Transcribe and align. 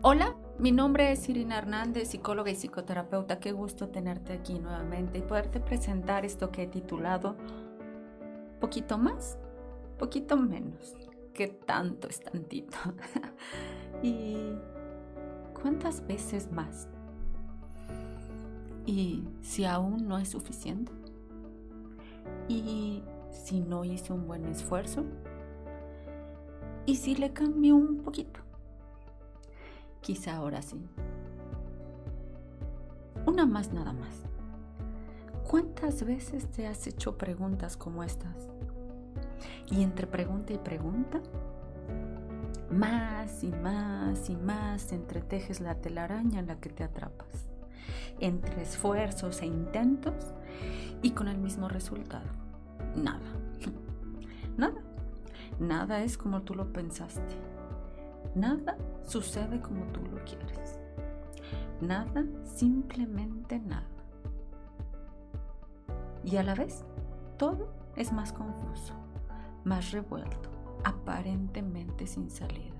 Hola, 0.00 0.36
mi 0.60 0.70
nombre 0.70 1.10
es 1.10 1.28
Irina 1.28 1.58
Hernández, 1.58 2.10
psicóloga 2.10 2.52
y 2.52 2.54
psicoterapeuta. 2.54 3.40
Qué 3.40 3.50
gusto 3.50 3.88
tenerte 3.88 4.32
aquí 4.32 4.60
nuevamente 4.60 5.18
y 5.18 5.22
poderte 5.22 5.58
presentar 5.58 6.24
esto 6.24 6.52
que 6.52 6.62
he 6.62 6.66
titulado 6.68 7.34
Poquito 8.60 8.96
más, 8.96 9.38
poquito 9.98 10.36
menos. 10.36 10.94
¿Qué 11.34 11.48
tanto 11.48 12.06
es 12.06 12.20
tantito? 12.20 12.78
¿Y 14.04 14.52
cuántas 15.60 16.06
veces 16.06 16.52
más? 16.52 16.88
¿Y 18.86 19.24
si 19.42 19.64
aún 19.64 20.06
no 20.06 20.18
es 20.18 20.28
suficiente? 20.28 20.92
¿Y 22.46 23.02
si 23.32 23.58
no 23.58 23.84
hice 23.84 24.12
un 24.12 24.28
buen 24.28 24.44
esfuerzo? 24.44 25.04
¿Y 26.86 26.94
si 26.94 27.16
le 27.16 27.32
cambio 27.32 27.74
un 27.74 28.04
poquito? 28.04 28.47
Quizá 30.08 30.36
ahora 30.36 30.62
sí. 30.62 30.80
Una 33.26 33.44
más 33.44 33.74
nada 33.74 33.92
más. 33.92 34.22
¿Cuántas 35.46 36.02
veces 36.02 36.50
te 36.50 36.66
has 36.66 36.86
hecho 36.86 37.18
preguntas 37.18 37.76
como 37.76 38.02
estas? 38.02 38.48
Y 39.70 39.82
entre 39.82 40.06
pregunta 40.06 40.54
y 40.54 40.56
pregunta, 40.56 41.20
más 42.70 43.44
y 43.44 43.52
más 43.52 44.30
y 44.30 44.36
más 44.36 44.92
entretejes 44.92 45.60
la 45.60 45.74
telaraña 45.74 46.40
en 46.40 46.46
la 46.46 46.58
que 46.58 46.70
te 46.70 46.84
atrapas. 46.84 47.50
Entre 48.18 48.62
esfuerzos 48.62 49.42
e 49.42 49.46
intentos 49.46 50.32
y 51.02 51.10
con 51.10 51.28
el 51.28 51.36
mismo 51.36 51.68
resultado. 51.68 52.30
Nada. 52.96 53.28
Nada. 54.56 54.80
Nada 55.60 56.02
es 56.02 56.16
como 56.16 56.40
tú 56.40 56.54
lo 56.54 56.72
pensaste. 56.72 57.57
Nada 58.38 58.78
sucede 59.02 59.60
como 59.60 59.84
tú 59.86 60.00
lo 60.02 60.22
quieres. 60.24 60.78
Nada, 61.80 62.24
simplemente 62.44 63.58
nada. 63.58 63.88
Y 66.22 66.36
a 66.36 66.44
la 66.44 66.54
vez, 66.54 66.84
todo 67.36 67.72
es 67.96 68.12
más 68.12 68.32
confuso, 68.32 68.94
más 69.64 69.90
revuelto, 69.90 70.50
aparentemente 70.84 72.06
sin 72.06 72.30
salida. 72.30 72.77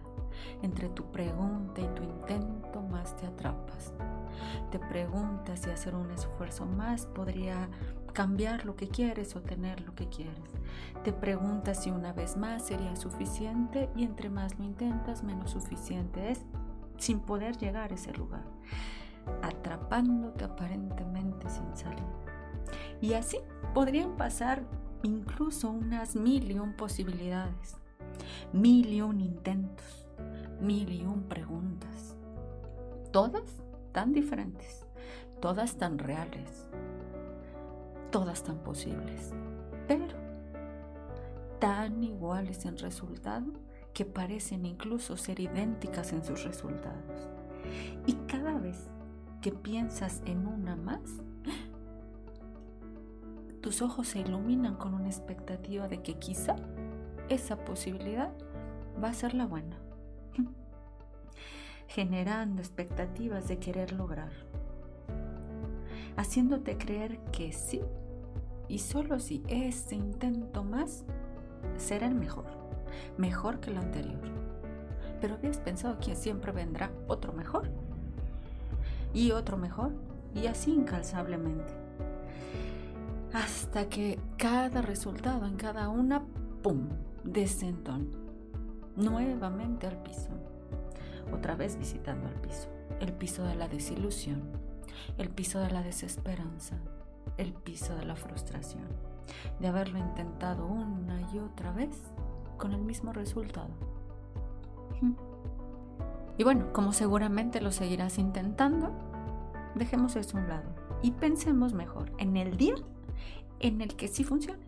Entre 0.62 0.89
tu 0.89 1.11
pregunta 1.11 1.81
y 1.81 1.89
tu 1.89 2.03
intento 2.03 2.83
más 2.83 3.17
te 3.17 3.27
atrapas. 3.27 3.92
Te 4.70 4.78
preguntas 4.78 5.61
si 5.61 5.70
hacer 5.70 5.95
un 5.95 6.11
esfuerzo 6.11 6.67
más 6.67 7.06
podría 7.06 7.69
cambiar 8.12 8.64
lo 8.64 8.77
que 8.77 8.89
quieres 8.89 9.36
o 9.36 9.42
tener 9.42 9.80
lo 9.83 9.95
que 9.95 10.08
quieres. 10.08 10.50
Te 11.05 11.12
preguntas 11.12 11.83
si 11.84 11.91
una 11.91 12.12
vez 12.12 12.36
más 12.36 12.67
sería 12.67 12.97
suficiente 12.97 13.89
y 13.97 14.05
entre 14.05 14.30
más 14.30 14.58
lo 14.58 14.64
intentas, 14.64 15.22
menos 15.22 15.53
suficiente 15.53 16.30
es 16.30 16.45
sin 16.98 17.20
poder 17.20 17.56
llegar 17.56 17.92
a 17.92 17.95
ese 17.95 18.12
lugar, 18.12 18.45
atrapándote 19.42 20.45
aparentemente 20.45 21.48
sin 21.48 21.77
salir. 21.77 22.02
Y 23.00 23.12
así 23.14 23.39
podrían 23.73 24.17
pasar 24.17 24.64
incluso 25.02 25.70
unas 25.70 26.17
mil 26.17 26.50
y 26.50 26.58
un 26.58 26.75
posibilidades, 26.75 27.77
mil 28.52 28.92
y 28.92 29.00
un 29.00 29.20
intentos, 29.20 30.08
mil 30.61 30.91
y 30.91 31.05
un 31.05 31.23
preguntas, 31.23 32.17
todas 33.12 33.62
tan 33.92 34.12
diferentes, 34.12 34.87
todas 35.41 35.77
tan 35.77 35.98
reales, 35.98 36.69
todas 38.11 38.42
tan 38.42 38.59
posibles, 38.59 39.33
pero 39.86 40.17
tan 41.59 42.03
iguales 42.03 42.64
en 42.64 42.79
resultado 42.79 43.53
que 43.92 44.05
parecen 44.05 44.64
incluso 44.64 45.17
ser 45.17 45.41
idénticas 45.41 46.12
en 46.12 46.25
sus 46.25 46.45
resultados. 46.45 47.29
Y 48.06 48.14
cada 48.27 48.59
vez 48.59 48.89
que 49.41 49.53
piensas 49.53 50.23
en 50.25 50.47
una 50.47 50.77
más, 50.77 51.01
tus 53.61 53.83
ojos 53.83 54.08
se 54.08 54.20
iluminan 54.20 54.77
con 54.77 54.95
una 54.95 55.08
expectativa 55.08 55.89
de 55.89 56.02
que 56.02 56.14
quizá 56.14 56.57
esa 57.29 57.64
posibilidad 57.64 58.33
va 59.02 59.08
a 59.08 59.14
ser 59.14 59.35
la 59.35 59.47
buena, 59.47 59.77
generando 61.88 62.60
expectativas 62.60 63.48
de 63.48 63.58
querer 63.58 63.92
lograr 63.92 64.30
haciéndote 66.18 66.76
creer 66.76 67.20
que 67.30 67.52
sí 67.52 67.80
y 68.66 68.80
solo 68.80 69.20
si 69.20 69.42
ese 69.46 69.94
intento 69.94 70.64
más 70.64 71.04
será 71.76 72.08
el 72.08 72.14
mejor, 72.16 72.46
mejor 73.16 73.60
que 73.60 73.70
el 73.70 73.78
anterior. 73.78 74.20
Pero 75.20 75.34
habías 75.34 75.58
pensado 75.58 75.98
que 76.00 76.16
siempre 76.16 76.50
vendrá 76.50 76.90
otro 77.06 77.32
mejor 77.32 77.70
y 79.14 79.30
otro 79.30 79.56
mejor 79.56 79.92
y 80.34 80.46
así 80.46 80.72
incalzablemente. 80.72 81.72
Hasta 83.32 83.88
que 83.88 84.18
cada 84.36 84.82
resultado 84.82 85.46
en 85.46 85.56
cada 85.56 85.88
una, 85.88 86.24
¡pum!, 86.62 86.88
descendón 87.22 88.27
nuevamente 88.98 89.86
al 89.86 89.97
piso. 90.03 90.29
Otra 91.33 91.57
vez 91.57 91.79
visitando 91.79 92.29
el 92.29 92.35
piso, 92.35 92.69
el 93.01 93.13
piso 93.13 93.45
de 93.45 93.55
la 93.55 93.69
desilusión, 93.69 94.42
el 95.17 95.31
piso 95.31 95.61
de 95.61 95.70
la 95.70 95.83
desesperanza, 95.83 96.77
el 97.36 97.53
piso 97.53 97.95
de 97.95 98.05
la 98.05 98.17
frustración, 98.17 98.89
de 99.61 99.69
haberlo 99.69 99.98
intentado 99.98 100.67
una 100.67 101.20
y 101.33 101.39
otra 101.39 101.73
vez 101.73 101.91
con 102.57 102.73
el 102.73 102.81
mismo 102.81 103.13
resultado. 103.13 103.70
Y 106.36 106.45
bueno, 106.45 106.73
como 106.73 106.92
seguramente 106.92 107.61
lo 107.61 107.73
seguirás 107.73 108.19
intentando, 108.19 108.92
dejemos 109.75 110.17
eso 110.17 110.36
a 110.36 110.41
un 110.41 110.48
lado 110.48 110.70
y 111.03 111.13
pensemos 111.13 111.73
mejor 111.73 112.13
en 112.19 112.36
el 112.36 112.57
día 112.57 112.75
en 113.61 113.80
el 113.80 113.97
que 113.97 114.09
sí 114.09 114.25
funcione. 114.25 114.67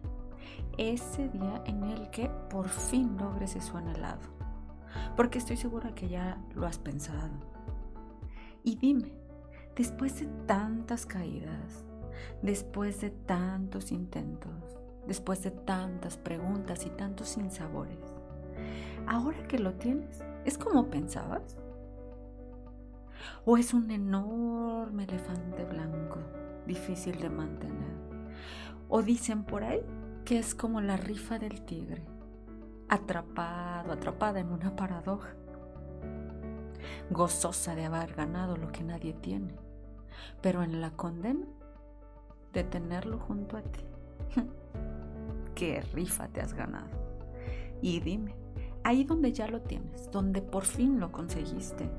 Ese 0.79 1.29
día 1.29 1.63
en 1.67 1.85
el 1.85 2.11
que 2.11 2.31
por 2.49 2.69
fin 2.69 3.17
logres 3.19 3.57
eso 3.57 3.77
anhelado. 3.77 4.21
Porque 5.17 5.39
estoy 5.39 5.57
segura 5.57 5.95
que 5.95 6.09
ya 6.09 6.43
lo 6.55 6.67
has 6.67 6.79
pensado. 6.79 7.31
Y 8.63 8.77
dime, 8.77 9.13
después 9.77 10.21
de 10.21 10.27
tantas 10.47 11.07
caídas, 11.07 11.85
después 12.43 13.01
de 13.01 13.11
tantos 13.11 13.93
intentos, 13.93 14.79
después 15.07 15.43
de 15.43 15.51
tantas 15.51 16.17
preguntas 16.17 16.87
y 16.87 16.91
tantos 16.91 17.29
sinsabores, 17.29 17.99
ahora 19.07 19.47
que 19.49 19.59
lo 19.59 19.75
tienes, 19.75 20.23
¿es 20.45 20.59
como 20.59 20.91
pensabas? 20.91 21.59
¿O 23.45 23.57
es 23.57 23.75
un 23.75 23.91
enorme 23.91 25.05
elefante 25.05 25.65
blanco, 25.65 26.19
difícil 26.67 27.19
de 27.19 27.31
mantener? 27.31 28.01
¿O 28.89 29.03
dicen 29.03 29.45
por 29.45 29.65
ahí 29.65 29.83
que 30.31 30.39
es 30.39 30.55
como 30.55 30.81
la 30.81 30.97
rifa 30.97 31.41
del 31.41 31.63
tigre, 31.63 32.05
atrapado, 32.89 33.91
atrapada 33.91 34.39
en 34.39 34.53
una 34.53 34.77
paradoja? 34.77 35.35
gozosa 37.11 37.75
de 37.75 37.87
haber 37.87 38.15
ganado 38.15 38.57
lo 38.57 38.71
que 38.71 38.85
nadie 38.85 39.13
tiene, 39.13 39.57
pero 40.41 40.63
en 40.63 40.81
la 40.81 40.93
condena 40.93 41.49
de 42.53 42.63
tenerlo 42.63 43.19
junto 43.19 43.57
a 43.57 43.63
ti. 43.63 43.81
¿Qué 45.57 45.81
rifa 45.81 46.29
te 46.29 46.41
has 46.41 46.55
ganado? 46.55 46.97
Y 47.83 47.99
dime, 47.99 48.37
ahí 48.85 49.03
donde 49.03 49.33
ya 49.33 49.49
lo 49.49 49.63
tienes, 49.63 50.13
donde 50.13 50.43
por 50.43 50.65
fin 50.65 51.01
lo 51.01 51.11
conseguiste, 51.11 51.91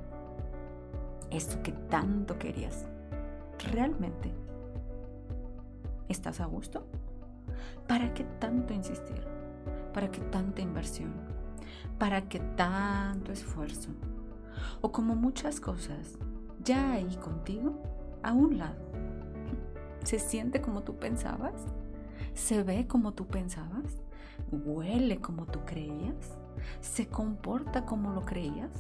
eso 1.32 1.62
que 1.64 1.74
tanto 1.74 2.40
querías, 2.40 2.86
¿realmente 3.74 4.32
estás 6.08 6.40
a 6.40 6.46
gusto? 6.46 6.88
¿Para 7.88 8.14
qué 8.14 8.24
tanto 8.40 8.74
insistir? 8.74 9.26
¿Para 9.94 10.10
qué 10.10 10.22
tanta 10.22 10.62
inversión? 10.62 11.12
¿Para 11.98 12.22
qué 12.28 12.40
tanto 12.40 13.32
esfuerzo? 13.32 13.90
o 14.82 14.92
como 14.92 15.16
muchas 15.16 15.60
cosas, 15.60 16.18
ya 16.64 16.94
ahí 16.94 17.16
contigo, 17.18 17.82
a 18.24 18.34
un 18.34 18.58
lado. 18.58 18.82
¿Se 20.04 20.20
siente 20.20 20.62
como 20.62 20.84
tú 20.84 20.96
pensabas? 20.98 21.66
¿Se 22.34 22.64
ve 22.64 22.88
como 22.88 23.14
tú 23.14 23.28
pensabas? 23.28 24.02
¿Huele 24.52 25.20
como 25.20 25.46
tú 25.46 25.60
creías? 25.66 26.38
¿Se 26.80 27.08
comporta 27.08 27.86
como 27.86 28.12
lo 28.12 28.26
creías? 28.26 28.72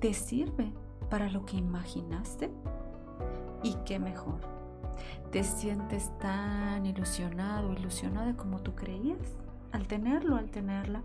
¿Te 0.00 0.14
sirve 0.14 0.72
para 1.08 1.30
lo 1.30 1.44
que 1.46 1.56
imaginaste? 1.56 2.50
¿Y 3.62 3.74
qué 3.84 3.98
mejor? 3.98 4.59
¿Te 5.30 5.44
sientes 5.44 6.10
tan 6.18 6.86
ilusionado, 6.86 7.72
ilusionada 7.72 8.36
como 8.36 8.60
tú 8.60 8.74
creías 8.74 9.36
al 9.72 9.86
tenerlo, 9.86 10.36
al 10.36 10.50
tenerla? 10.50 11.02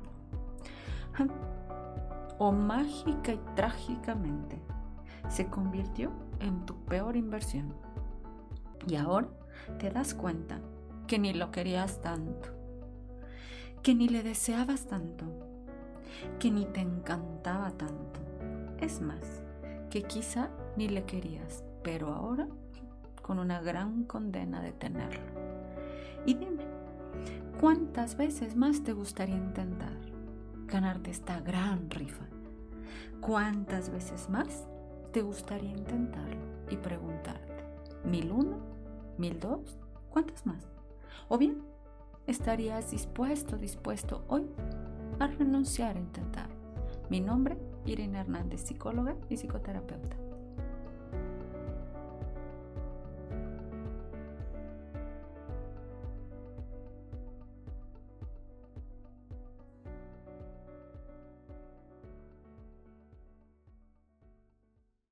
o 2.38 2.51
mágica 2.51 3.33
y 3.33 3.39
trágicamente 3.56 4.59
se 5.30 5.47
convirtió 5.47 6.12
en 6.39 6.65
tu 6.65 6.75
peor 6.86 7.15
inversión. 7.15 7.74
Y 8.88 8.95
ahora 8.95 9.27
te 9.80 9.89
das 9.89 10.13
cuenta 10.13 10.59
que 11.07 11.19
ni 11.19 11.33
lo 11.33 11.51
querías 11.51 12.01
tanto, 12.01 12.50
que 13.81 13.95
ni 13.95 14.09
le 14.09 14.24
deseabas 14.24 14.86
tanto, 14.88 15.25
que 16.39 16.51
ni 16.51 16.65
te 16.65 16.81
encantaba 16.81 17.71
tanto, 17.71 18.19
Es 18.80 19.00
más, 19.01 19.42
que 19.89 20.03
quizá 20.03 20.50
ni 20.75 20.89
le 20.89 21.06
querías, 21.06 21.63
pero 21.81 22.13
ahora 22.13 22.47
con 23.25 23.39
una 23.39 23.60
gran 23.60 24.04
condena 24.04 24.62
de 24.62 24.72
tenerlo. 24.72 25.25
Y 26.27 26.36
dime, 26.36 26.63
¿cuántas 27.60 28.18
veces 28.18 28.56
más 28.56 28.83
te 28.83 28.94
gustaría 28.94 29.36
intentar 29.36 29.98
ganarte 30.68 31.10
esta 31.10 31.39
gran 31.39 31.89
rifa? 31.89 32.27
¿Cuántas 33.22 33.89
veces 33.89 34.30
más 34.30 34.68
te 35.12 35.24
gustaría 35.24 35.72
intentarlo 35.72 36.38
y 36.69 36.77
preguntarte, 36.77 37.63
¿mil 38.04 38.31
uno? 38.31 38.60
¿Mil 39.18 39.39
dos? 39.39 39.80
¿Cuántas 40.12 40.45
más? 40.45 40.68
O 41.28 41.39
bien, 41.39 41.63
¿estarías 42.28 42.92
dispuesto, 42.92 43.57
dispuesto 43.57 44.24
hoy 44.28 44.45
a 45.18 45.25
renunciar 45.25 45.95
a 45.95 46.00
intentar? 46.00 46.50
Mi 47.10 47.21
nombre, 47.21 47.57
Irene 47.88 48.19
Hernández, 48.19 48.62
psicóloga 48.62 49.16
y 49.30 49.38
psicoterapeuta. 49.38 50.25